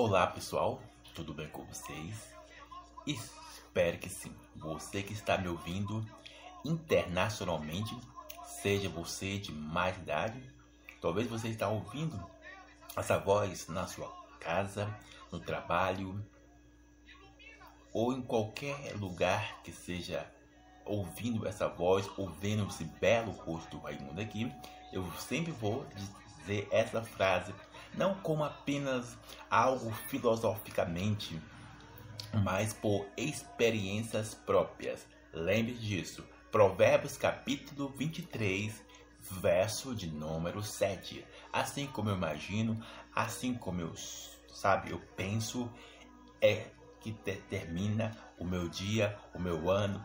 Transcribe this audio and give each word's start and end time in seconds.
Olá 0.00 0.28
pessoal, 0.28 0.80
tudo 1.12 1.34
bem 1.34 1.48
com 1.48 1.64
vocês? 1.64 2.32
Espero 3.04 3.98
que 3.98 4.08
sim. 4.08 4.32
Você 4.54 5.02
que 5.02 5.12
está 5.12 5.36
me 5.36 5.48
ouvindo 5.48 6.06
internacionalmente, 6.64 7.98
seja 8.46 8.88
você 8.88 9.38
de 9.38 9.50
mais 9.50 9.96
idade, 9.96 10.40
talvez 11.00 11.26
você 11.26 11.48
está 11.48 11.66
ouvindo 11.66 12.16
essa 12.96 13.18
voz 13.18 13.66
na 13.66 13.88
sua 13.88 14.06
casa, 14.38 14.88
no 15.32 15.40
trabalho 15.40 16.24
ou 17.92 18.12
em 18.12 18.22
qualquer 18.22 18.94
lugar 18.94 19.60
que 19.64 19.72
seja 19.72 20.24
ouvindo 20.84 21.44
essa 21.44 21.66
voz, 21.66 22.08
ouvindo 22.16 22.68
esse 22.68 22.84
belo 22.84 23.32
rosto 23.32 23.76
do 23.76 23.82
Raimundo 23.82 24.20
aqui, 24.20 24.48
eu 24.92 25.04
sempre 25.18 25.50
vou 25.50 25.84
dizer 26.46 26.68
essa 26.70 27.02
frase, 27.02 27.52
não 27.94 28.14
como 28.16 28.44
apenas 28.44 29.16
algo 29.50 29.90
filosoficamente, 30.08 31.40
mas 32.42 32.72
por 32.72 33.06
experiências 33.16 34.34
próprias. 34.34 35.06
Lembre 35.32 35.74
disso. 35.74 36.24
Provérbios 36.50 37.16
capítulo 37.16 37.90
23, 37.90 38.82
verso 39.40 39.94
de 39.94 40.08
número 40.08 40.62
7. 40.62 41.24
Assim 41.52 41.86
como 41.86 42.10
eu 42.10 42.16
imagino, 42.16 42.82
assim 43.14 43.54
como 43.54 43.80
eu, 43.80 43.92
sabe, 44.48 44.90
eu 44.90 45.00
penso, 45.16 45.70
é 46.40 46.66
que 47.00 47.12
determina 47.12 48.16
o 48.38 48.44
meu 48.44 48.68
dia, 48.68 49.18
o 49.34 49.38
meu 49.38 49.70
ano, 49.70 50.04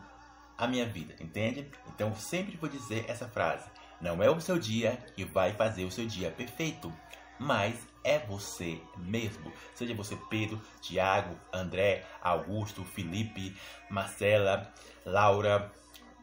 a 0.56 0.66
minha 0.66 0.86
vida, 0.86 1.14
entende? 1.20 1.70
Então 1.88 2.14
sempre 2.14 2.56
vou 2.56 2.68
dizer 2.68 3.04
essa 3.08 3.28
frase: 3.28 3.68
não 4.00 4.22
é 4.22 4.30
o 4.30 4.40
seu 4.40 4.58
dia 4.58 4.96
que 5.14 5.24
vai 5.24 5.52
fazer 5.52 5.84
o 5.84 5.90
seu 5.90 6.06
dia 6.06 6.30
perfeito, 6.30 6.92
mas 7.38 7.78
é 8.02 8.18
você 8.18 8.80
mesmo. 8.96 9.52
Seja 9.74 9.94
você 9.94 10.16
Pedro, 10.28 10.60
Tiago, 10.80 11.38
André, 11.52 12.04
Augusto, 12.22 12.84
Felipe, 12.84 13.56
Marcela, 13.90 14.72
Laura, 15.04 15.72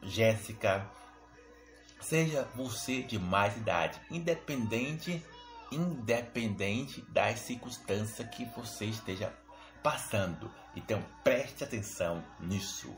Jéssica. 0.04 0.90
Seja 2.00 2.48
você 2.56 3.02
de 3.02 3.20
mais 3.20 3.58
idade, 3.58 4.00
independente, 4.10 5.24
independente 5.72 7.02
das 7.10 7.40
circunstâncias 7.40 8.28
que 8.30 8.46
você 8.46 8.86
esteja 8.86 9.34
passando. 9.84 10.52
Então 10.76 11.04
preste 11.24 11.64
atenção 11.64 12.24
nisso. 12.40 12.96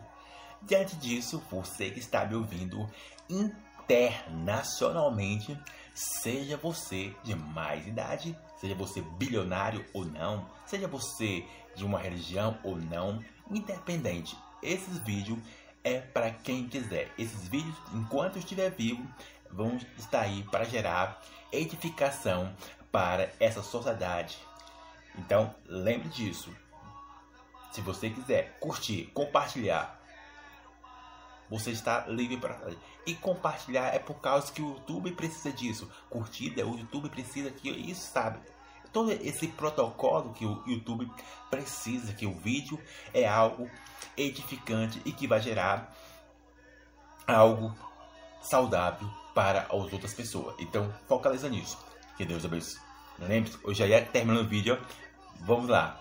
Diante 0.62 0.96
disso, 0.96 1.44
você 1.52 1.90
que 1.90 2.00
está 2.00 2.24
me 2.26 2.36
ouvindo 2.36 2.90
internacionalmente, 3.30 5.60
seja 5.94 6.58
você 6.58 7.14
de 7.24 7.36
mais 7.36 7.86
idade, 7.88 8.38
seja 8.58 8.76
você 8.76 9.02
bilionário 9.02 9.86
ou 9.94 10.06
não, 10.06 10.50
seja 10.66 10.88
você 10.88 11.46
de 11.76 11.86
uma 11.86 12.00
religião 12.00 12.58
ou 12.64 12.76
não, 12.76 13.24
independente, 13.50 14.38
esses 14.62 14.98
vídeos 15.00 15.40
é 15.84 16.00
para 16.00 16.32
quem 16.32 16.68
quiser. 16.68 17.12
Esses 17.18 17.48
vídeos, 17.48 17.76
enquanto 17.94 18.40
estiver 18.40 18.72
vivo, 18.72 19.06
vão 19.52 19.78
estar 19.98 20.22
aí 20.22 20.44
para 20.44 20.64
gerar 20.64 21.22
edificação 21.52 22.56
para 22.92 23.32
essa 23.40 23.62
sociedade. 23.62 24.38
Então, 25.18 25.54
lembre 25.66 26.10
disso. 26.10 26.56
Se 27.72 27.82
você 27.82 28.10
quiser 28.10 28.58
curtir, 28.60 29.12
compartilhar, 29.14 30.00
você 31.50 31.72
está 31.72 32.06
livre 32.08 32.38
para 32.38 32.56
fazer. 32.56 32.78
E 33.06 33.14
compartilhar 33.16 33.94
é 33.94 34.00
por 34.00 34.16
causa 34.16 34.52
que 34.52 34.62
o 34.62 34.76
YouTube 34.76 35.12
precisa 35.12 35.52
disso. 35.52 35.90
Curtida, 36.10 36.66
o 36.66 36.78
YouTube 36.78 37.10
precisa 37.10 37.52
que 37.52 37.70
isso, 37.70 38.12
sabe? 38.12 38.40
Todo 38.92 39.12
esse 39.12 39.48
protocolo 39.48 40.34
que 40.34 40.46
o 40.46 40.64
YouTube 40.68 41.12
precisa, 41.50 42.14
que 42.14 42.28
o 42.28 42.34
vídeo 42.34 42.80
é 43.14 43.28
algo 43.28 43.70
edificante 44.16 45.02
e 45.04 45.12
que 45.12 45.28
vai 45.28 45.42
gerar 45.42 45.96
algo 47.28 47.76
saudável 48.42 49.10
para 49.34 49.62
as 49.62 49.72
outras 49.72 50.14
pessoas. 50.14 50.56
Então, 50.60 50.94
focaliza 51.08 51.50
nisso. 51.50 51.78
Que 52.18 52.26
Deus 52.26 52.46
abençoe. 52.46 52.80
Lembre-se, 53.18 53.58
hoje 53.64 53.80
já 53.80 53.88
ia 53.88 54.06
terminando 54.06 54.46
o 54.46 54.48
vídeo. 54.50 54.80
Vamos 55.42 55.68
lá. 55.68 56.00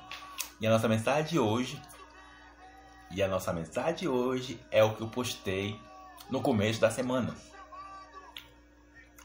E 0.61 0.66
a 0.66 0.71
nossa 0.71 0.89
mensagem 0.89 1.25
de 1.25 1.39
hoje 1.39 1.81
e 3.12 3.23
a 3.23 3.28
nossa 3.28 3.53
mensagem 3.53 3.95
de 3.95 4.09
hoje 4.09 4.59
é 4.71 4.83
o 4.83 4.95
que 4.95 5.03
eu 5.03 5.09
postei 5.09 5.78
no 6.31 6.41
começo 6.41 6.81
da 6.81 6.91
semana. 6.91 7.37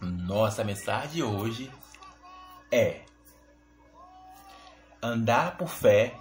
Nossa 0.01 0.63
mensagem 0.63 1.09
de 1.11 1.23
hoje 1.23 1.71
é: 2.71 3.05
andar 5.01 5.57
por 5.57 5.69
fé 5.69 6.17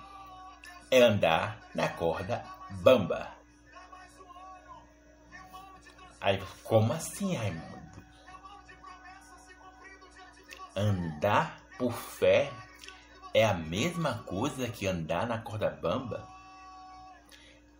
é 0.91 1.03
andar 1.03 1.59
na 1.75 1.89
corda 1.89 2.45
bamba. 2.83 3.35
Aí, 6.21 6.43
como 6.65 6.93
assim, 6.93 7.35
Raimundo? 7.35 7.77
Andar 10.75 11.61
por 11.79 11.93
fé 11.93 12.51
é 13.35 13.45
a 13.45 13.55
mesma 13.55 14.23
coisa 14.25 14.69
que 14.69 14.87
andar 14.87 15.27
na 15.27 15.39
corda 15.39 15.71
bamba? 15.71 16.36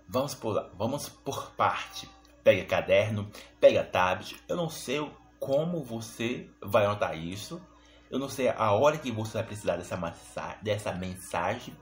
Vamos 0.09 0.35
por, 0.35 0.71
vamos 0.75 1.09
por 1.09 1.51
parte. 1.53 2.09
Pega 2.45 2.65
caderno, 2.65 3.31
pega 3.61 3.83
tablet. 3.83 4.41
Eu 4.49 4.57
não 4.57 4.69
sei 4.69 5.11
como 5.41 5.83
você 5.83 6.49
vai 6.61 6.85
anotar 6.85 7.17
isso. 7.17 7.61
Eu 8.11 8.19
não 8.19 8.29
sei 8.29 8.49
a 8.49 8.73
hora 8.73 8.99
que 8.99 9.11
você 9.11 9.35
vai 9.35 9.47
precisar 9.47 9.77
dessa, 9.77 9.97
mensagem, 9.97 10.59
dessa 10.63 10.93
mensagem. 10.93 11.77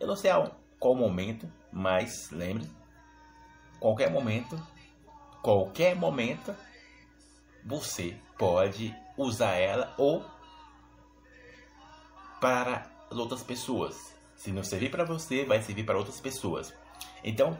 Eu 0.00 0.06
não 0.06 0.16
sei 0.16 0.30
a 0.30 0.50
qual 0.78 0.94
momento, 0.94 1.50
mas 1.70 2.30
lembre, 2.30 2.68
qualquer 3.78 4.10
momento, 4.10 4.60
qualquer 5.42 5.94
momento, 5.94 6.54
você 7.64 8.16
pode 8.38 8.94
usar 9.16 9.52
ela 9.52 9.94
ou 9.98 10.24
para 12.40 12.90
as 13.10 13.16
outras 13.16 13.42
pessoas. 13.42 14.14
Se 14.34 14.50
não 14.50 14.62
servir 14.62 14.90
para 14.90 15.04
você, 15.04 15.44
vai 15.44 15.62
servir 15.62 15.84
para 15.84 15.96
outras 15.96 16.20
pessoas. 16.20 16.74
Então, 17.22 17.58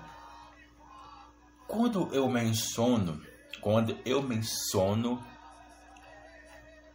quando 1.66 2.12
eu 2.14 2.28
menciono, 2.28 3.24
quando 3.60 3.98
eu 4.04 4.22
menciono 4.22 5.24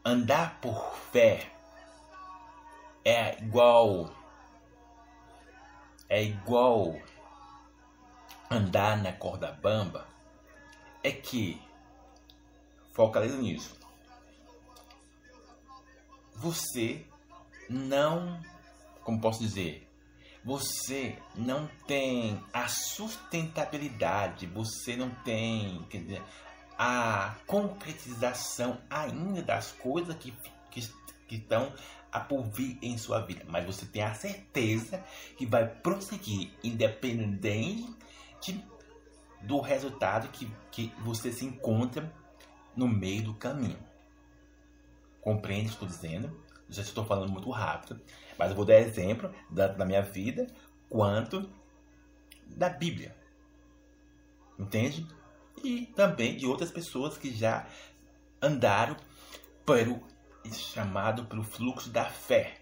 andar 0.06 0.60
por 0.62 0.96
fé 1.12 1.52
é 3.04 3.38
igual 3.40 4.14
é 6.08 6.24
igual 6.24 6.96
andar 8.50 8.98
na 8.98 9.12
corda 9.14 9.52
bamba, 9.52 10.08
é 11.04 11.12
que 11.12 11.62
focaliza 12.94 13.38
nisso. 13.38 13.78
Você 16.34 17.06
não, 17.70 18.42
como 19.04 19.20
posso 19.20 19.40
dizer, 19.40 19.89
você 20.44 21.18
não 21.36 21.68
tem 21.86 22.42
a 22.54 22.68
sustentabilidade, 22.68 24.46
você 24.48 24.96
não 24.96 25.10
tem 25.10 25.86
dizer, 25.90 26.22
a 26.78 27.36
concretização 27.46 28.80
ainda 28.90 29.42
das 29.42 29.72
coisas 29.74 30.16
que, 30.16 30.34
que, 30.72 30.88
que 31.28 31.36
estão 31.36 31.74
a 32.12 32.20
por 32.20 32.44
vir 32.44 32.80
em 32.82 32.98
sua 32.98 33.20
vida, 33.22 33.44
mas 33.48 33.66
você 33.66 33.86
tem 33.86 34.02
a 34.02 34.14
certeza 34.14 35.04
que 35.38 35.46
vai 35.46 35.68
prosseguir 35.68 36.52
independente 36.64 37.86
do 39.42 39.60
resultado 39.60 40.30
que, 40.30 40.52
que 40.72 40.92
você 41.00 41.32
se 41.32 41.46
encontra 41.46 42.12
no 42.76 42.88
meio 42.88 43.24
do 43.24 43.34
caminho. 43.34 43.78
Compreende 45.22 45.68
o 45.68 45.70
que 45.70 45.86
estou 45.86 45.88
dizendo? 45.88 46.49
Já 46.70 46.82
estou 46.82 47.06
falando 47.06 47.32
muito 47.32 47.50
rápido, 47.50 48.00
mas 48.38 48.50
eu 48.50 48.56
vou 48.56 48.66
dar 48.66 48.80
exemplo 48.80 49.34
da, 49.50 49.68
da 49.68 49.86
minha 49.86 50.02
vida 50.02 50.48
quanto 50.90 51.50
da 52.46 52.70
Bíblia. 52.70 53.16
Entende? 54.58 55.08
E 55.64 55.88
também 55.88 56.38
de 56.38 56.46
outras 56.46 56.72
pessoas 56.72 57.18
que 57.18 57.34
já 57.34 57.68
andaram 58.42 58.96
pelo 59.66 60.02
chamado 60.52 61.26
pelo 61.26 61.44
fluxo 61.44 61.90
da 61.90 62.06
fé. 62.06 62.56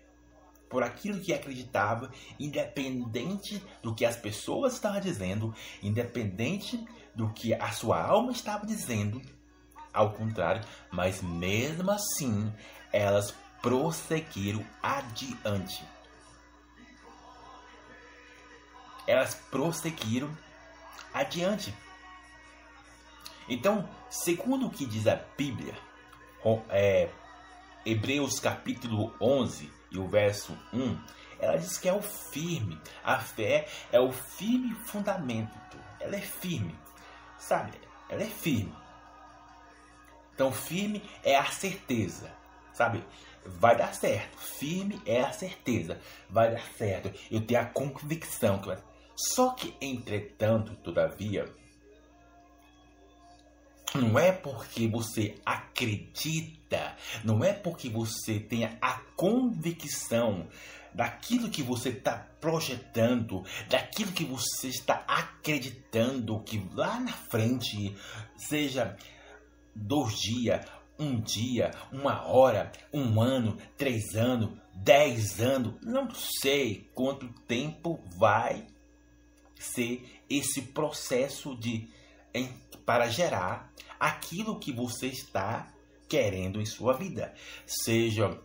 Por 0.70 0.84
aquilo 0.84 1.22
que 1.22 1.34
acreditava, 1.34 2.12
independente 2.38 3.64
do 3.82 3.96
que 3.96 4.04
as 4.04 4.18
pessoas 4.18 4.74
estavam 4.74 5.00
dizendo, 5.00 5.56
independente 5.82 6.86
do 7.16 7.32
que 7.32 7.54
a 7.54 7.72
sua 7.72 8.02
alma 8.02 8.34
estava 8.34 8.66
dizendo, 8.66 9.22
ao 9.94 10.12
contrário, 10.14 10.62
mas 10.92 11.22
mesmo 11.22 11.90
assim, 11.90 12.54
elas 12.92 13.34
prosseguiram 13.62 14.66
adiante. 14.82 15.84
Elas 19.06 19.36
prosseguiram 19.36 20.36
adiante. 21.14 21.74
Então, 23.50 23.90
segundo 24.10 24.68
o 24.68 24.70
que 24.70 24.86
diz 24.86 25.08
a 25.08 25.16
Bíblia, 25.16 25.74
é, 26.70 27.10
Hebreus 27.86 28.40
capítulo 28.40 29.16
11 29.22 29.72
e 29.92 29.98
o 29.98 30.08
verso 30.08 30.58
1, 30.74 31.00
Ela 31.40 31.58
diz 31.58 31.78
que 31.78 31.88
é 31.88 31.94
o 31.94 32.02
firme. 32.02 32.82
A 33.04 33.20
fé 33.20 33.68
é 33.92 34.00
o 34.00 34.12
firme 34.12 34.74
fundamento. 34.86 35.78
Ela 36.00 36.16
é 36.16 36.22
firme. 36.22 36.76
Sabe? 37.38 37.80
Ela 38.10 38.24
é 38.24 38.30
firme. 38.30 38.76
Então, 40.34 40.52
firme 40.52 41.08
é 41.24 41.36
a 41.38 41.46
certeza. 41.46 42.32
Sabe? 42.74 43.04
Vai 43.48 43.78
dar 43.78 43.94
certo. 43.94 44.38
Firme 44.38 45.02
é 45.06 45.22
a 45.22 45.32
certeza. 45.32 46.00
Vai 46.30 46.52
dar 46.52 46.66
certo. 46.78 47.12
Eu 47.32 47.42
tenho 47.42 47.62
a 47.62 47.66
convicção 47.66 48.60
que 48.60 48.68
vai. 48.68 48.78
Só 49.16 49.52
que, 49.52 49.74
entretanto, 49.82 50.76
todavia, 50.76 51.46
não 53.96 54.20
é 54.20 54.32
porque 54.32 54.88
você 54.88 55.36
acredita, 55.46 56.96
não 57.24 57.44
é 57.44 57.54
porque 57.54 57.90
você 57.90 58.40
tenha 58.40 58.78
a 58.82 59.00
convicção 59.16 60.48
daquilo 60.94 61.50
que 61.50 61.64
você 61.64 61.90
está 61.90 62.28
projetando, 62.40 63.44
daquilo 63.70 64.12
que 64.12 64.24
você 64.24 64.68
está 64.68 65.04
acreditando 65.08 66.40
que 66.42 66.64
lá 66.74 67.00
na 67.00 67.14
frente, 67.14 67.96
seja 68.36 68.96
dois 69.76 70.16
dias, 70.20 70.66
um 71.00 71.20
dia, 71.20 71.72
uma 71.92 72.26
hora, 72.28 72.72
um 72.92 73.22
ano, 73.22 73.58
três 73.78 74.16
anos, 74.16 74.52
dez 74.74 75.40
anos, 75.40 75.76
não 75.84 76.10
sei 76.12 76.90
quanto 76.94 77.28
tempo 77.48 78.00
vai 78.18 78.66
ser 79.60 80.22
esse 80.30 80.62
processo 80.62 81.56
de 81.56 81.90
em, 82.34 82.48
para 82.86 83.08
gerar 83.08 83.72
aquilo 84.00 84.60
que 84.60 84.72
você 84.72 85.08
está 85.08 85.72
querendo 86.08 86.62
em 86.62 86.66
sua 86.66 86.94
vida, 86.94 87.34
seja 87.66 88.40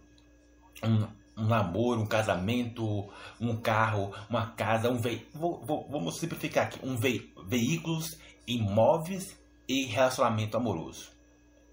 um, 0.82 1.06
um 1.36 1.46
namoro, 1.46 2.00
um 2.00 2.06
casamento, 2.06 3.08
um 3.40 3.56
carro, 3.56 4.12
uma 4.28 4.52
casa, 4.52 4.90
um 4.90 4.98
veículo. 4.98 5.64
Vamos 5.88 6.18
simplificar 6.18 6.66
aqui: 6.66 6.78
um 6.82 6.96
ve 6.96 7.32
veículos, 7.46 8.18
imóveis 8.46 9.38
e 9.68 9.84
relacionamento 9.84 10.56
amoroso 10.56 11.12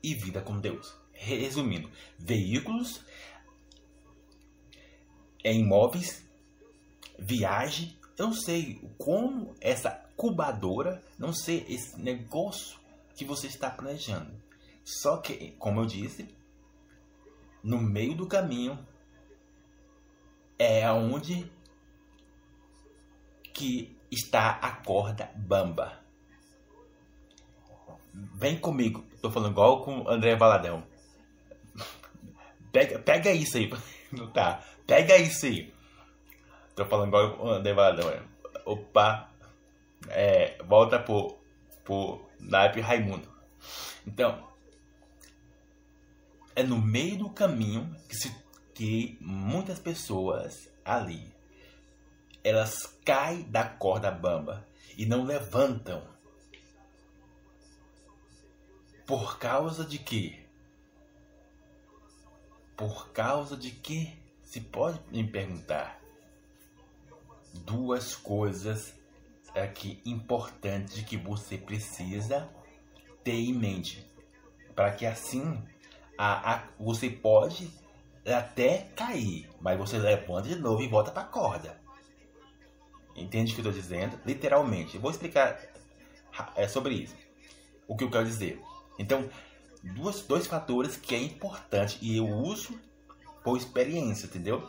e 0.02 0.14
vida 0.14 0.42
com 0.42 0.60
Deus. 0.60 0.96
Resumindo, 1.12 1.90
veículos, 2.18 3.02
é 5.44 5.54
imóveis, 5.54 6.26
viagem. 7.18 7.98
Eu 8.18 8.28
não 8.28 8.34
sei 8.34 8.82
como 8.98 9.56
essa 9.62 9.92
cubadora, 10.16 11.04
não 11.18 11.34
sei 11.34 11.66
esse 11.70 12.00
negócio 12.00 12.80
que 13.16 13.26
você 13.26 13.48
está 13.48 13.70
planejando. 13.70 14.32
Só 14.84 15.18
que, 15.18 15.52
como 15.60 15.82
eu 15.82 15.86
disse, 15.86 16.28
no 17.64 17.80
meio 17.80 18.16
do 18.16 18.28
caminho 18.28 18.80
é 20.58 20.90
onde 20.92 21.50
que 23.54 23.96
está 24.12 24.52
a 24.52 24.72
corda 24.72 25.32
bamba. 25.36 26.04
Vem 28.36 28.58
comigo. 28.58 29.06
Tô 29.22 29.30
falando 29.32 29.52
igual 29.52 29.84
com 29.84 30.02
o 30.02 30.10
André 30.10 30.36
Valadão. 30.36 30.84
Pega, 32.72 33.00
pega 33.00 33.32
isso 33.32 33.58
aí. 33.58 33.72
Não 34.12 34.28
tá. 34.32 34.64
Pega 34.86 35.18
isso 35.18 35.46
aí. 35.46 35.74
Tô 36.76 36.86
falando 36.86 37.10
igual 37.10 37.38
com 37.38 37.48
o 37.48 37.50
André 37.52 37.74
Valadão. 37.74 38.12
Opa. 38.66 39.30
É, 40.10 40.58
volta 40.64 40.98
pro, 41.00 41.38
pro 41.84 42.26
naipe 42.40 42.80
Raimundo. 42.80 43.28
Então, 44.08 44.48
é 46.56 46.64
no 46.64 46.78
meio 46.78 47.18
do 47.18 47.30
caminho 47.30 47.96
que 48.08 48.16
se 48.16 48.34
que 48.74 49.18
muitas 49.20 49.78
pessoas 49.78 50.70
ali 50.86 51.36
elas 52.44 52.86
caem 53.04 53.44
da 53.44 53.66
corda 53.66 54.10
bamba 54.10 54.66
e 54.98 55.06
não 55.06 55.26
levantam. 55.26 56.02
Por 59.10 59.40
causa 59.40 59.84
de 59.84 59.98
quê? 59.98 60.38
Por 62.78 63.10
causa 63.10 63.58
de 63.58 63.72
que? 63.72 64.16
Se 64.44 64.62
pode 64.62 65.00
me 65.12 65.28
perguntar. 65.28 66.00
Duas 67.66 68.16
coisas 68.16 68.94
aqui 69.56 70.00
importantes 70.06 71.04
que 71.04 71.18
você 71.18 71.58
precisa 71.58 72.48
ter 73.24 73.34
em 73.34 73.52
mente. 73.52 74.08
Para 74.76 74.92
que 74.92 75.08
assim 75.08 75.60
a, 76.16 76.54
a, 76.54 76.68
você 76.80 77.10
pode 77.10 77.68
até 78.24 78.92
cair, 78.96 79.50
mas 79.60 79.76
você 79.76 79.98
levanta 79.98 80.50
de 80.50 80.56
novo 80.56 80.84
e 80.84 80.88
volta 80.88 81.10
para 81.10 81.24
a 81.24 81.32
corda. 81.32 81.82
Entende 83.16 83.54
o 83.54 83.56
que 83.56 83.62
eu 83.62 83.72
estou 83.72 83.82
dizendo? 83.82 84.20
Literalmente. 84.24 84.94
Eu 84.94 85.02
vou 85.02 85.10
explicar 85.10 85.60
é, 86.56 86.68
sobre 86.68 86.94
isso. 86.94 87.16
O 87.88 87.98
que 87.98 88.04
eu 88.04 88.12
quero 88.12 88.26
dizer. 88.26 88.69
Então, 89.00 89.28
duas, 89.82 90.22
dois 90.22 90.46
fatores 90.46 90.96
que 90.98 91.16
é 91.16 91.18
importante 91.18 91.98
e 92.02 92.18
eu 92.18 92.28
uso 92.28 92.78
por 93.44 93.58
experiência, 93.58 94.26
entendeu? 94.26 94.68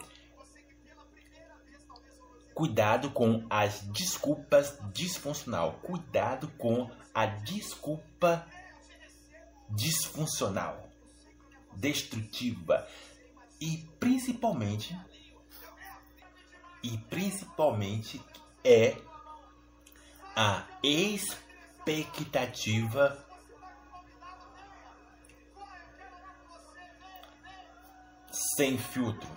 Cuidado 2.55 3.11
com 3.11 3.45
as 3.51 3.81
desculpas 3.81 4.79
disfuncional. 4.95 5.81
Cuidado 5.83 6.47
com 6.57 6.89
a 7.13 7.27
desculpa 7.27 8.47
disfuncional, 9.69 10.89
destrutiva 11.77 12.89
e 13.61 13.85
principalmente 13.99 14.97
e 16.83 16.97
principalmente 16.97 18.19
é 18.65 18.97
a 20.35 20.67
expectativa 20.83 23.30
sem 28.31 28.79
filtro. 28.79 29.29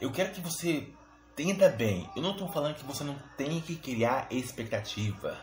Eu 0.00 0.12
quero 0.12 0.32
que 0.32 0.40
você 0.40 0.88
entenda 1.32 1.68
bem. 1.68 2.08
Eu 2.14 2.22
não 2.22 2.32
estou 2.32 2.48
falando 2.48 2.76
que 2.76 2.84
você 2.84 3.02
não 3.02 3.18
tem 3.36 3.60
que 3.60 3.76
criar 3.76 4.26
expectativa. 4.30 5.38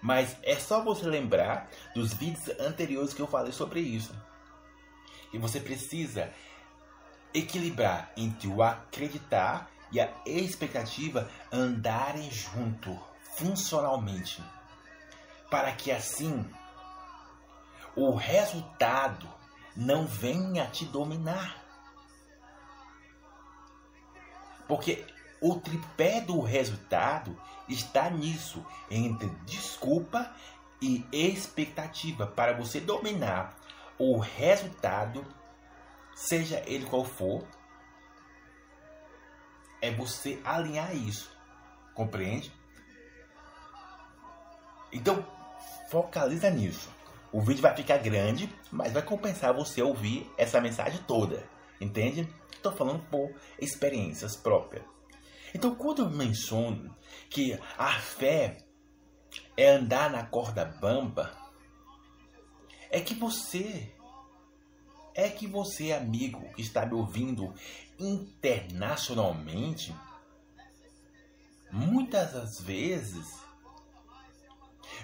Mas 0.00 0.36
é 0.42 0.56
só 0.56 0.82
você 0.82 1.06
lembrar 1.06 1.68
dos 1.94 2.12
vídeos 2.12 2.48
anteriores 2.60 3.12
que 3.12 3.20
eu 3.20 3.26
falei 3.26 3.52
sobre 3.52 3.80
isso. 3.80 4.14
E 5.32 5.38
você 5.38 5.58
precisa 5.58 6.32
equilibrar 7.34 8.12
entre 8.16 8.48
o 8.48 8.62
acreditar 8.62 9.70
e 9.90 10.00
a 10.00 10.12
expectativa 10.24 11.30
andarem 11.52 12.30
junto 12.30 12.98
funcionalmente, 13.36 14.42
para 15.50 15.72
que 15.72 15.90
assim 15.90 16.48
o 17.98 18.14
resultado 18.14 19.28
não 19.74 20.06
venha 20.06 20.66
te 20.66 20.84
dominar. 20.84 21.64
Porque 24.68 25.04
o 25.40 25.56
tripé 25.56 26.20
do 26.20 26.40
resultado 26.40 27.36
está 27.68 28.08
nisso, 28.08 28.64
entre 28.88 29.28
desculpa 29.44 30.32
e 30.80 31.04
expectativa, 31.10 32.24
para 32.24 32.52
você 32.52 32.80
dominar 32.80 33.58
o 33.98 34.18
resultado, 34.18 35.26
seja 36.14 36.62
ele 36.66 36.86
qual 36.86 37.04
for, 37.04 37.44
é 39.82 39.90
você 39.90 40.40
alinhar 40.44 40.94
isso. 40.94 41.36
Compreende? 41.94 42.52
Então, 44.92 45.26
focaliza 45.90 46.48
nisso. 46.48 46.97
O 47.32 47.40
vídeo 47.40 47.62
vai 47.62 47.76
ficar 47.76 47.98
grande, 47.98 48.52
mas 48.70 48.92
vai 48.92 49.02
compensar 49.02 49.54
você 49.54 49.82
ouvir 49.82 50.30
essa 50.36 50.60
mensagem 50.60 51.00
toda. 51.06 51.44
Entende? 51.80 52.28
Estou 52.50 52.72
falando 52.72 53.04
por 53.08 53.32
experiências 53.58 54.36
próprias. 54.36 54.84
Então, 55.54 55.74
quando 55.74 56.02
eu 56.02 56.10
menciono 56.10 56.94
que 57.30 57.58
a 57.76 57.92
fé 58.00 58.58
é 59.56 59.70
andar 59.70 60.10
na 60.10 60.24
corda 60.24 60.64
bamba, 60.64 61.32
é 62.90 63.00
que 63.00 63.14
você, 63.14 63.92
é 65.14 65.28
que 65.28 65.46
você, 65.46 65.92
amigo 65.92 66.52
que 66.54 66.62
está 66.62 66.84
me 66.86 66.94
ouvindo 66.94 67.54
internacionalmente, 67.98 69.94
muitas 71.70 72.32
das 72.32 72.60
vezes 72.60 73.26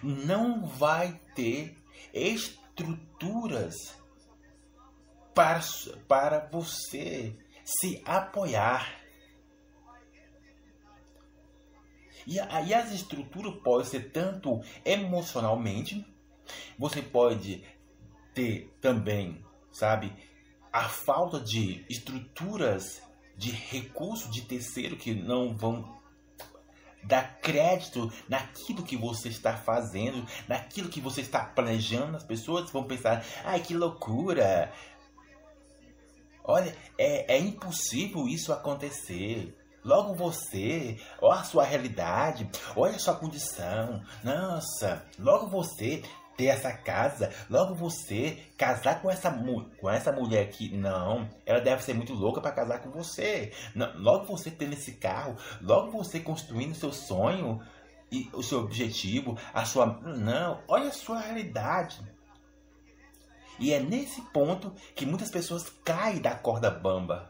não 0.02 0.66
vai 0.66 1.20
ter 1.34 1.76
estruturas 2.12 3.74
para, 5.34 5.60
para 6.06 6.48
você 6.50 7.36
se 7.64 8.02
apoiar. 8.04 9.00
E 12.26 12.40
aí 12.40 12.72
as 12.72 12.92
estruturas 12.92 13.54
podem 13.62 13.86
ser 13.86 14.10
tanto 14.10 14.60
emocionalmente, 14.84 16.06
você 16.78 17.02
pode 17.02 17.62
ter 18.32 18.74
também, 18.80 19.44
sabe, 19.70 20.12
a 20.72 20.88
falta 20.88 21.38
de 21.38 21.84
estruturas 21.88 23.02
de 23.36 23.50
recurso 23.50 24.30
de 24.30 24.42
terceiro 24.42 24.96
que 24.96 25.14
não 25.14 25.56
vão 25.56 26.00
dar 27.06 27.38
crédito 27.40 28.12
naquilo 28.28 28.82
que 28.82 28.96
você 28.96 29.28
está 29.28 29.56
fazendo, 29.56 30.26
naquilo 30.48 30.88
que 30.88 31.00
você 31.00 31.20
está 31.20 31.44
planejando. 31.44 32.16
As 32.16 32.24
pessoas 32.24 32.70
vão 32.70 32.84
pensar: 32.84 33.24
ai 33.44 33.60
que 33.60 33.74
loucura! 33.74 34.72
Olha, 36.46 36.76
é, 36.98 37.36
é 37.36 37.38
impossível 37.38 38.28
isso 38.28 38.52
acontecer. 38.52 39.56
Logo 39.82 40.14
você, 40.14 40.98
olha 41.20 41.40
a 41.40 41.44
sua 41.44 41.64
realidade, 41.64 42.48
olha 42.74 42.96
a 42.96 42.98
sua 42.98 43.14
condição. 43.14 44.02
Nossa, 44.22 45.06
logo 45.18 45.48
você 45.48 46.02
ter 46.36 46.46
essa 46.46 46.72
casa, 46.72 47.32
logo 47.48 47.74
você 47.74 48.38
casar 48.56 49.00
com 49.00 49.10
essa, 49.10 49.30
com 49.80 49.90
essa 49.90 50.12
mulher 50.12 50.44
aqui, 50.44 50.74
não, 50.74 51.28
ela 51.46 51.60
deve 51.60 51.82
ser 51.82 51.94
muito 51.94 52.12
louca 52.12 52.40
para 52.40 52.52
casar 52.52 52.80
com 52.80 52.90
você. 52.90 53.52
Não, 53.74 53.92
logo 53.98 54.24
você 54.24 54.50
tendo 54.50 54.72
esse 54.72 54.92
carro, 54.92 55.36
logo 55.60 55.90
você 55.90 56.20
construindo 56.20 56.74
seu 56.74 56.92
sonho 56.92 57.60
e 58.10 58.28
o 58.32 58.42
seu 58.42 58.60
objetivo, 58.60 59.38
a 59.52 59.64
sua, 59.64 59.86
não, 59.86 60.62
olha 60.68 60.88
a 60.88 60.92
sua 60.92 61.20
realidade. 61.20 62.00
E 63.58 63.72
é 63.72 63.80
nesse 63.80 64.20
ponto 64.32 64.72
que 64.94 65.06
muitas 65.06 65.30
pessoas 65.30 65.68
caem 65.84 66.20
da 66.20 66.34
corda 66.34 66.70
bamba. 66.70 67.28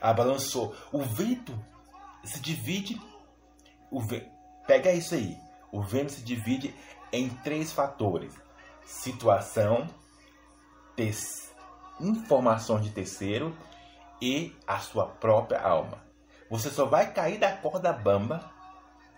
A 0.00 0.12
balançou. 0.12 0.74
O 0.92 1.02
vento 1.02 1.58
se 2.24 2.40
divide. 2.40 3.00
O 3.90 4.00
vento, 4.00 4.28
pega 4.66 4.92
isso 4.92 5.14
aí. 5.14 5.36
O 5.70 5.82
vento 5.82 6.12
se 6.12 6.22
divide 6.22 6.74
em 7.14 7.28
três 7.28 7.72
fatores: 7.72 8.34
situação, 8.84 9.88
informações 12.00 12.84
de 12.84 12.90
terceiro 12.90 13.56
e 14.20 14.54
a 14.66 14.78
sua 14.78 15.06
própria 15.06 15.60
alma. 15.60 16.02
Você 16.50 16.70
só 16.70 16.84
vai 16.84 17.12
cair 17.12 17.38
da 17.38 17.56
corda 17.56 17.92
bamba, 17.92 18.50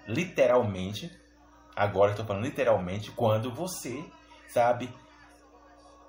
literalmente. 0.07 1.11
Agora 1.75 2.12
estou 2.12 2.25
falando 2.25 2.45
literalmente 2.45 3.11
quando 3.11 3.53
você, 3.53 4.03
sabe, 4.49 4.93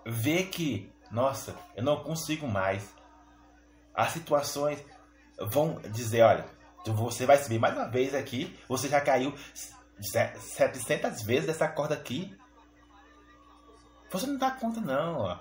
vê 0.06 0.44
que, 0.44 0.90
nossa, 1.12 1.56
eu 1.76 1.84
não 1.84 2.04
consigo 2.04 2.48
mais. 2.48 2.94
As 3.94 4.12
situações 4.12 4.84
vão 5.38 5.82
dizer, 5.90 6.22
olha, 6.22 6.46
você 6.86 7.26
vai 7.26 7.38
subir 7.38 7.60
mais 7.60 7.76
uma 7.76 7.90
vez 7.90 8.16
aqui, 8.16 8.58
você 8.70 8.88
já 8.88 9.02
caiu 9.02 9.34
700 10.00 11.24
vezes 11.24 11.48
dessa 11.48 11.68
corda 11.68 11.96
aqui. 11.96 12.36
Você 14.10 14.28
não 14.28 14.38
dá 14.38 14.52
conta 14.52 14.80
não, 14.80 15.20
ó. 15.20 15.40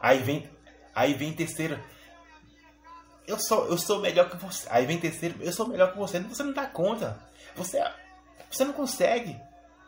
Aí 0.00 0.18
vem, 0.18 0.50
aí 0.94 1.14
vem 1.14 1.32
terceiro. 1.32 1.82
Eu 3.26 3.38
sou, 3.38 3.66
eu 3.66 3.78
sou 3.78 4.00
melhor 4.00 4.30
que 4.30 4.36
você. 4.36 4.66
Aí 4.70 4.86
vem 4.86 5.00
terceiro, 5.00 5.42
eu 5.42 5.52
sou 5.52 5.68
melhor 5.68 5.92
que 5.92 5.98
você. 5.98 6.20
Você 6.20 6.42
não 6.42 6.52
dá 6.52 6.66
conta. 6.66 7.18
Você, 7.56 7.82
você 8.50 8.64
não 8.64 8.72
consegue 8.72 9.40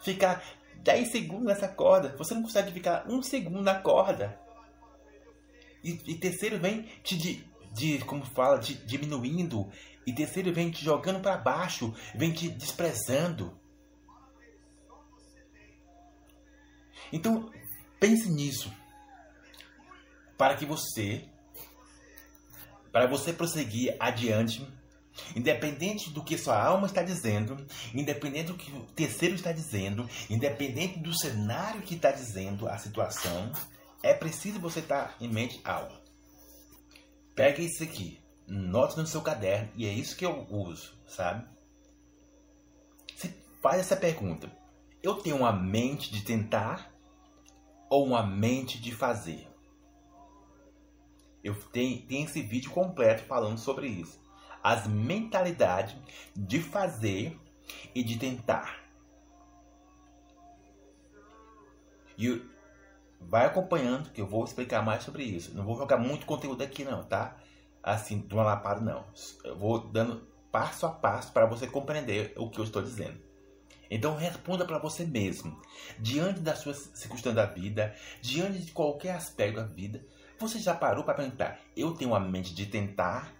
ficar 0.02 0.42
10 0.76 1.10
segundos 1.10 1.46
nessa 1.46 1.68
corda. 1.68 2.16
Você 2.16 2.34
não 2.34 2.42
consegue 2.42 2.72
ficar 2.72 3.04
um 3.08 3.22
segundo 3.22 3.62
na 3.62 3.80
corda. 3.80 4.38
E, 5.82 5.90
e 6.06 6.18
terceiro 6.18 6.58
vem 6.58 6.82
te, 7.02 7.44
de 7.72 7.98
como 8.00 8.24
fala, 8.24 8.58
de, 8.58 8.74
diminuindo. 8.86 9.70
E 10.06 10.12
terceiro 10.12 10.52
vem 10.52 10.70
te 10.70 10.84
jogando 10.84 11.20
para 11.20 11.36
baixo, 11.36 11.94
vem 12.14 12.32
te 12.32 12.48
desprezando. 12.48 13.58
Então, 17.12 17.50
pense 18.00 18.30
nisso. 18.30 18.72
Para 20.36 20.56
que 20.56 20.66
você 20.66 21.28
para 22.90 23.06
você 23.06 23.32
prosseguir 23.32 23.96
adiante, 23.98 24.68
independente 25.34 26.10
do 26.10 26.22
que 26.22 26.36
sua 26.36 26.62
alma 26.62 26.86
está 26.86 27.02
dizendo, 27.02 27.66
independente 27.94 28.48
do 28.48 28.54
que 28.54 28.70
o 28.70 28.82
terceiro 28.94 29.34
está 29.34 29.50
dizendo, 29.50 30.06
independente 30.28 30.98
do 30.98 31.18
cenário 31.18 31.80
que 31.80 31.94
está 31.94 32.10
dizendo 32.10 32.68
a 32.68 32.76
situação, 32.76 33.50
é 34.02 34.12
preciso 34.12 34.60
você 34.60 34.80
estar 34.80 35.16
em 35.20 35.28
mente 35.28 35.58
algo. 35.64 36.01
Pega 37.34 37.62
isso 37.62 37.82
aqui, 37.82 38.20
note 38.46 38.96
no 38.98 39.06
seu 39.06 39.22
caderno 39.22 39.70
e 39.74 39.86
é 39.86 39.92
isso 39.92 40.16
que 40.16 40.26
eu 40.26 40.46
uso, 40.50 40.94
sabe? 41.06 41.46
Você 43.14 43.34
faz 43.62 43.80
essa 43.80 43.96
pergunta: 43.96 44.50
eu 45.02 45.14
tenho 45.14 45.36
uma 45.36 45.52
mente 45.52 46.12
de 46.12 46.22
tentar 46.22 46.92
ou 47.88 48.06
uma 48.06 48.22
mente 48.22 48.80
de 48.80 48.92
fazer? 48.92 49.48
Eu 51.42 51.54
tenho, 51.54 52.06
tenho 52.06 52.24
esse 52.24 52.40
vídeo 52.42 52.70
completo 52.70 53.24
falando 53.24 53.58
sobre 53.58 53.88
isso. 53.88 54.20
As 54.62 54.86
mentalidades 54.86 55.96
de 56.36 56.60
fazer 56.60 57.36
e 57.94 58.04
de 58.04 58.16
tentar. 58.18 58.80
E 62.16 62.51
vai 63.28 63.46
acompanhando 63.46 64.10
que 64.10 64.20
eu 64.20 64.26
vou 64.26 64.44
explicar 64.44 64.82
mais 64.82 65.02
sobre 65.02 65.24
isso. 65.24 65.54
Não 65.54 65.64
vou 65.64 65.76
jogar 65.76 65.98
muito 65.98 66.26
conteúdo 66.26 66.62
aqui 66.62 66.84
não, 66.84 67.04
tá? 67.04 67.36
Assim, 67.82 68.20
de 68.20 68.34
uma 68.34 68.44
lapada 68.44 68.80
não. 68.80 69.04
Eu 69.44 69.56
vou 69.56 69.78
dando 69.78 70.26
passo 70.50 70.86
a 70.86 70.90
passo 70.90 71.32
para 71.32 71.46
você 71.46 71.66
compreender 71.66 72.32
o 72.36 72.50
que 72.50 72.58
eu 72.58 72.64
estou 72.64 72.82
dizendo. 72.82 73.18
Então 73.90 74.16
responda 74.16 74.64
para 74.64 74.78
você 74.78 75.04
mesmo. 75.04 75.60
Diante 75.98 76.40
das 76.40 76.58
suas 76.60 76.90
circunstâncias 76.94 77.34
da 77.34 77.46
vida, 77.46 77.94
diante 78.20 78.60
de 78.60 78.72
qualquer 78.72 79.14
aspecto 79.14 79.56
da 79.56 79.64
vida, 79.64 80.02
você 80.38 80.58
já 80.58 80.74
parou 80.74 81.04
para 81.04 81.14
perguntar: 81.14 81.60
eu 81.76 81.92
tenho 81.92 82.14
a 82.14 82.20
mente 82.20 82.54
de 82.54 82.66
tentar 82.66 83.32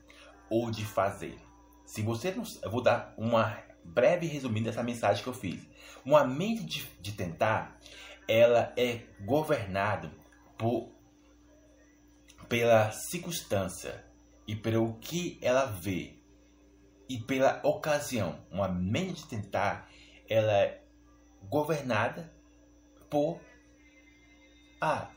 ou 0.51 0.71
de 0.71 0.85
fazer? 0.85 1.39
Se 1.85 2.03
você 2.03 2.33
não, 2.33 2.45
eu 2.62 2.71
vou 2.71 2.83
dar 2.83 3.15
uma 3.17 3.57
breve 3.85 4.27
resumida 4.27 4.71
dessa 4.71 4.83
mensagem 4.83 5.23
que 5.23 5.29
eu 5.29 5.35
fiz. 5.35 5.67
Uma 6.05 6.25
mente 6.25 6.65
de, 6.65 6.87
de 7.01 7.12
tentar 7.12 7.79
ela 8.33 8.73
é 8.77 9.03
governada 9.21 10.11
por, 10.57 10.91
pela 12.49 12.91
circunstância 12.91 14.05
e 14.47 14.57
pelo 14.57 14.95
que 14.95 15.39
ela 15.43 15.67
vê 15.67 16.15
e 17.09 17.19
pela 17.19 17.61
ocasião. 17.62 18.39
Uma 18.51 18.69
mente 18.69 19.27
tentar, 19.27 19.89
ela 20.29 20.53
é 20.53 20.83
governada 21.43 22.33
por 23.11 23.39
ah, 24.81 25.11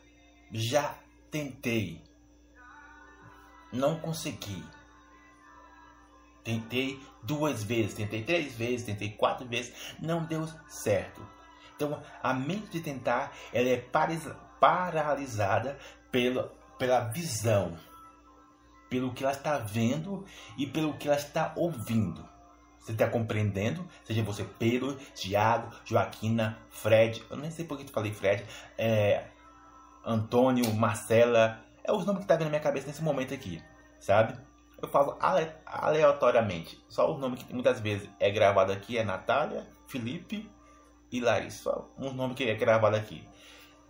já 0.51 0.93
tentei, 1.31 2.03
não 3.71 3.99
consegui. 3.99 4.63
Tentei 6.43 7.01
duas 7.23 7.63
vezes, 7.63 7.95
tentei 7.95 8.23
três 8.23 8.53
vezes, 8.53 8.85
tentei 8.85 9.11
quatro 9.13 9.47
vezes, 9.47 9.73
não 9.99 10.25
deu 10.25 10.45
certo. 10.67 11.34
Então, 11.75 12.01
a 12.23 12.33
mente 12.33 12.67
de 12.69 12.81
tentar 12.81 13.33
ela 13.53 13.69
é 13.69 13.77
paralisada 14.59 15.77
pela, 16.11 16.51
pela 16.79 17.01
visão, 17.01 17.77
pelo 18.89 19.13
que 19.13 19.23
ela 19.23 19.33
está 19.33 19.57
vendo 19.57 20.25
e 20.57 20.65
pelo 20.65 20.97
que 20.97 21.07
ela 21.07 21.17
está 21.17 21.53
ouvindo. 21.55 22.27
Você 22.79 22.91
está 22.91 23.07
compreendendo? 23.07 23.87
Seja 24.03 24.23
você 24.23 24.43
Pedro, 24.43 24.95
Tiago, 25.15 25.75
Joaquina, 25.83 26.59
Fred, 26.69 27.23
eu 27.29 27.37
nem 27.37 27.49
sei 27.49 27.65
por 27.65 27.77
que 27.77 27.83
eu 27.83 27.89
falei 27.89 28.13
Fred, 28.13 28.45
é, 28.77 29.25
Antônio, 30.05 30.71
Marcela, 30.75 31.65
é 31.83 31.91
os 31.91 32.05
nomes 32.05 32.21
que 32.21 32.27
tá 32.27 32.35
vindo 32.35 32.45
na 32.45 32.51
minha 32.51 32.61
cabeça 32.61 32.87
nesse 32.87 33.01
momento 33.01 33.33
aqui, 33.33 33.61
sabe? 33.99 34.37
Eu 34.79 34.87
falo 34.87 35.17
ale, 35.19 35.51
aleatoriamente, 35.65 36.79
só 36.87 37.11
o 37.11 37.17
nome 37.17 37.37
que 37.37 37.51
muitas 37.51 37.79
vezes 37.79 38.07
é 38.19 38.29
gravado 38.29 38.71
aqui 38.71 38.99
é 38.99 39.03
Natália, 39.03 39.67
Felipe, 39.87 40.47
Larissa. 41.21 41.83
Um 41.97 42.13
nome 42.13 42.33
que 42.33 42.43
é 42.43 42.55
gravado 42.55 42.95
aqui. 42.95 43.27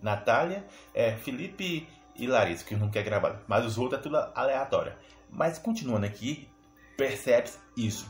Natália, 0.02 0.66
é, 0.94 1.16
Felipe 1.16 1.88
e 2.16 2.28
Larissa, 2.28 2.64
que 2.64 2.76
não 2.76 2.90
quer 2.90 3.04
gravar. 3.04 3.42
Mas 3.48 3.66
os 3.66 3.78
outros 3.78 4.00
é 4.00 4.04
tudo 4.04 4.18
aleatório. 4.36 4.94
Mas 5.30 5.58
continuando 5.58 6.06
aqui, 6.06 6.50
percebe 6.98 7.50
isso. 7.76 8.10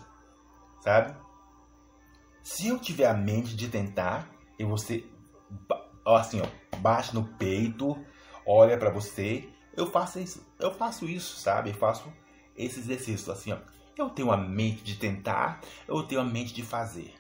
Sabe? 0.82 1.16
Se 2.44 2.68
eu 2.68 2.78
tiver 2.78 3.08
a 3.08 3.14
mente 3.14 3.56
de 3.56 3.68
tentar, 3.68 4.30
e 4.60 4.64
você 4.64 5.04
assim, 6.06 6.42
ó, 6.42 6.78
bate 6.78 7.16
no 7.16 7.24
peito, 7.24 7.98
olha 8.46 8.78
para 8.78 8.92
você, 8.92 9.50
eu 9.76 9.90
faço 9.90 10.20
isso, 10.20 10.46
eu 10.60 10.72
faço 10.72 11.06
isso, 11.06 11.40
sabe? 11.40 11.72
Eu 11.72 11.76
faço 11.76 12.12
esse 12.56 12.80
exercício 12.80 13.32
assim, 13.32 13.52
ó. 13.52 13.58
Eu 13.98 14.10
tenho 14.10 14.32
a 14.32 14.38
mente 14.38 14.84
de 14.84 14.96
tentar, 14.96 15.62
eu 15.88 16.04
tenho 16.04 16.22
a 16.22 16.24
mente 16.24 16.54
de 16.54 16.62
fazer. 16.62 17.14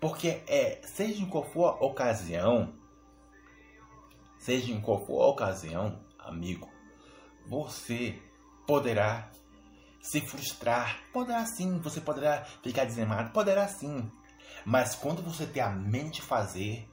Porque 0.00 0.42
é, 0.46 0.80
seja 0.84 1.22
em 1.22 1.28
qual 1.28 1.44
for 1.44 1.66
a 1.66 1.84
ocasião, 1.84 2.72
seja 4.38 4.72
em 4.72 4.80
qual 4.80 5.04
for 5.04 5.22
a 5.22 5.26
ocasião, 5.26 6.00
amigo, 6.18 6.70
você 7.46 8.20
poderá 8.66 9.30
se 10.00 10.20
frustrar. 10.20 11.00
Poderá 11.12 11.44
sim, 11.46 11.78
você 11.80 12.00
poderá 12.00 12.44
ficar 12.62 12.84
desanimado, 12.84 13.30
poderá 13.32 13.68
sim. 13.68 14.10
Mas 14.64 14.94
quando 14.94 15.22
você 15.22 15.46
tem 15.46 15.62
a 15.62 15.70
mente 15.70 16.22
fazer, 16.22 16.88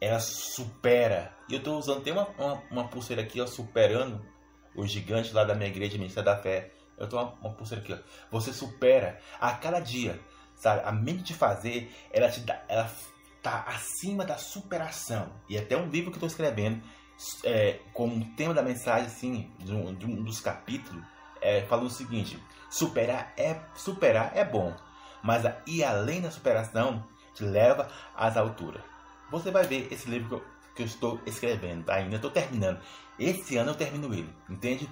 ela 0.00 0.20
supera. 0.20 1.34
E 1.48 1.54
eu 1.54 1.62
tô 1.62 1.76
usando, 1.76 2.02
tem 2.02 2.12
uma, 2.12 2.28
uma, 2.38 2.62
uma, 2.70 2.88
pulseira 2.88 3.22
aqui, 3.22 3.40
ó, 3.40 3.46
superando 3.46 4.24
o 4.74 4.86
gigante 4.86 5.32
lá 5.32 5.44
da 5.44 5.54
minha 5.54 5.68
igreja, 5.68 5.98
Ministério 5.98 6.24
da 6.24 6.36
Fé. 6.36 6.72
Eu 6.98 7.08
tô 7.08 7.18
uma, 7.18 7.32
uma 7.40 7.54
pulseira 7.54 7.82
aqui, 7.82 7.92
ó. 7.92 7.98
Você 8.30 8.52
supera 8.52 9.18
a 9.40 9.52
cada 9.52 9.80
dia, 9.80 10.20
sabe? 10.62 10.82
A 10.84 10.92
mente 10.92 11.24
de 11.24 11.34
fazer, 11.34 11.92
ela 12.12 12.30
te 12.30 12.40
dá, 12.40 12.62
ela 12.68 12.88
tá 13.42 13.64
acima 13.66 14.24
da 14.24 14.38
superação. 14.38 15.28
E 15.48 15.58
até 15.58 15.76
um 15.76 15.88
livro 15.88 16.10
que 16.12 16.16
eu 16.16 16.20
tô 16.20 16.26
escrevendo, 16.26 16.80
é, 17.44 17.80
como 17.92 18.24
tema 18.36 18.54
da 18.54 18.62
mensagem, 18.62 19.06
assim, 19.06 19.50
de 19.58 19.72
um, 19.72 19.92
de 19.92 20.06
um 20.06 20.22
dos 20.22 20.40
capítulos, 20.40 21.04
é, 21.40 21.62
falou 21.62 21.86
o 21.86 21.90
seguinte: 21.90 22.40
superar 22.70 23.32
é 23.36 23.58
superar 23.74 24.36
é 24.36 24.44
bom, 24.44 24.72
mas 25.22 25.42
ir 25.66 25.82
além 25.82 26.20
da 26.20 26.30
superação 26.30 27.04
te 27.34 27.42
leva 27.42 27.88
às 28.14 28.36
alturas. 28.36 28.82
Você 29.32 29.50
vai 29.50 29.64
ver 29.64 29.88
esse 29.90 30.08
livro 30.08 30.28
que 30.28 30.34
eu, 30.34 30.44
que 30.76 30.82
eu 30.82 30.86
estou 30.86 31.20
escrevendo 31.26 31.84
tá? 31.84 31.94
ainda, 31.94 32.16
estou 32.16 32.30
terminando. 32.30 32.80
Esse 33.18 33.56
ano 33.56 33.70
eu 33.70 33.74
termino 33.74 34.14
ele, 34.14 34.32
entende? 34.48 34.88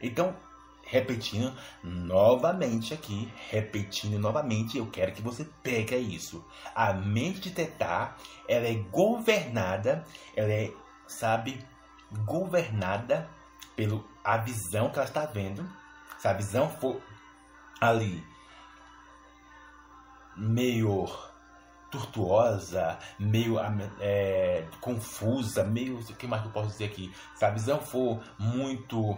Então, 0.00 0.36
repetindo 0.90 1.54
novamente 1.82 2.92
aqui, 2.92 3.32
repetindo 3.48 4.18
novamente, 4.18 4.76
eu 4.76 4.86
quero 4.86 5.12
que 5.12 5.22
você 5.22 5.46
pegue 5.62 5.96
isso. 5.96 6.44
A 6.74 6.92
mente 6.92 7.40
de 7.40 7.50
Tetá, 7.50 8.16
ela 8.48 8.66
é 8.66 8.74
governada, 8.74 10.04
ela 10.36 10.52
é, 10.52 10.72
sabe, 11.06 11.64
governada 12.24 13.28
pela 13.76 14.02
a 14.24 14.36
visão 14.36 14.90
que 14.90 14.98
ela 14.98 15.08
está 15.08 15.24
vendo. 15.24 15.66
Se 16.18 16.28
a 16.28 16.32
visão 16.32 16.68
for 16.68 17.00
ali 17.80 18.22
meio 20.36 21.06
tortuosa, 21.90 22.98
meio 23.18 23.56
é, 24.00 24.66
confusa, 24.80 25.64
meio. 25.64 25.98
O 25.98 26.14
que 26.14 26.26
mais 26.26 26.44
eu 26.44 26.50
posso 26.50 26.68
dizer 26.68 26.86
aqui? 26.86 27.12
Se 27.34 27.44
a 27.44 27.50
visão 27.50 27.80
for 27.80 28.22
muito. 28.38 29.16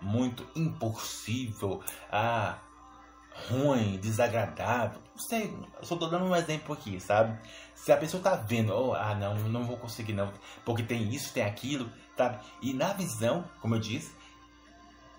Muito 0.00 0.46
impossível, 0.54 1.82
ah, 2.10 2.58
ruim, 3.48 3.98
desagradável, 3.98 5.00
não 5.10 5.18
sei, 5.18 5.56
só 5.82 5.96
tô 5.96 6.06
dando 6.06 6.24
um 6.24 6.36
exemplo 6.36 6.72
aqui, 6.72 7.00
sabe? 7.00 7.38
Se 7.74 7.92
a 7.92 7.96
pessoa 7.96 8.22
tá 8.22 8.34
vendo, 8.34 8.72
oh, 8.72 8.94
ah, 8.94 9.14
não, 9.14 9.36
não 9.48 9.64
vou 9.64 9.76
conseguir 9.76 10.12
não, 10.12 10.32
porque 10.64 10.82
tem 10.82 11.08
isso, 11.14 11.32
tem 11.32 11.44
aquilo, 11.44 11.90
sabe? 12.16 12.44
E 12.62 12.72
na 12.72 12.92
visão, 12.92 13.48
como 13.60 13.74
eu 13.74 13.80
disse, 13.80 14.14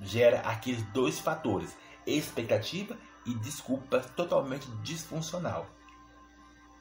gera 0.02 0.40
aqueles 0.42 0.84
dois 0.92 1.20
fatores, 1.20 1.76
expectativa 2.06 2.98
e 3.26 3.34
desculpa 3.36 4.00
totalmente 4.00 4.70
disfuncional. 4.82 5.68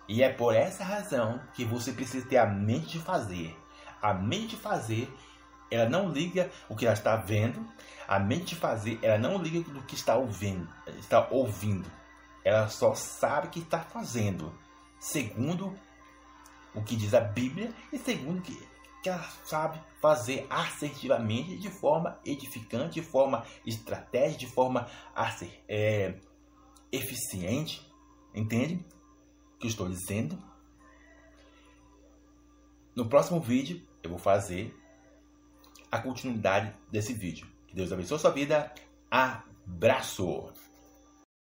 E 0.09 0.23
é 0.23 0.33
por 0.33 0.55
essa 0.55 0.83
razão 0.83 1.41
que 1.53 1.65
você 1.65 1.93
precisa 1.93 2.27
ter 2.27 2.39
a 2.39 2.47
mente 2.47 2.93
de 2.93 2.99
fazer. 2.99 3.55
A 4.01 4.15
mente 4.15 4.49
de 4.49 4.57
fazer, 4.57 5.13
ela 5.71 5.89
não 5.89 6.09
liga 6.09 6.51
o 6.69 6.77
que 6.77 6.87
ela 6.87 6.95
está 6.95 7.17
vendo. 7.17 7.67
A 8.07 8.19
mente 8.19 8.47
de 8.47 8.57
fazer, 8.57 8.99
ela 9.03 9.19
não 9.19 9.43
liga 9.43 9.61
do 9.71 9.83
que 9.83 9.95
está 9.95 10.17
ouvindo. 10.17 10.69
Está 10.99 11.29
ouvindo. 11.31 11.91
Ela 12.45 12.69
só 12.69 12.95
sabe 12.95 13.49
que 13.49 13.61
está 13.61 13.81
fazendo. 13.81 14.53
Segundo 14.99 15.75
o 16.75 16.83
que 16.83 16.97
diz 16.97 17.15
a 17.15 17.21
Bíblia 17.21 17.73
e 17.93 17.99
segundo 17.99 18.41
que, 18.41 18.57
que 19.03 19.09
ela 19.09 19.23
sabe 19.45 19.81
fazer 20.01 20.47
assertivamente, 20.49 21.59
de 21.59 21.71
forma 21.71 22.19
edificante, 22.25 23.01
de 23.01 23.03
forma 23.03 23.45
estratégica, 23.67 24.39
de 24.39 24.47
forma 24.47 24.87
é, 25.69 26.15
eficiente. 26.91 27.87
Entende? 28.35 28.85
que 29.59 29.67
eu 29.67 29.71
estou 29.71 29.89
dizendo. 29.89 30.39
No 32.95 33.09
próximo 33.09 33.41
vídeo 33.41 33.83
eu 34.03 34.11
vou 34.11 34.19
fazer 34.19 34.75
a 35.91 35.99
continuidade 35.99 36.73
desse 36.91 37.13
vídeo. 37.13 37.47
Que 37.67 37.75
Deus 37.75 37.93
abençoe 37.93 38.17
a 38.17 38.21
sua 38.21 38.31
vida. 38.31 38.73
Abraço! 39.11 40.68